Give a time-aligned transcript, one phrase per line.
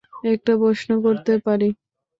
[0.33, 1.69] একটা প্রশ্ন করতে পারি?